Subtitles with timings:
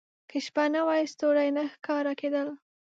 [0.29, 2.47] •که شپه نه وای، ستوري نه ښکاره کېدل.